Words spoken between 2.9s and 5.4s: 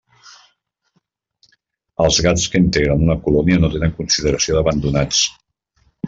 una colònia no tenen consideració d'abandonats.